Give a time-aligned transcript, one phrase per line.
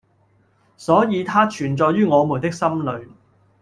[0.77, 3.05] 所以它存在於我們的心裏！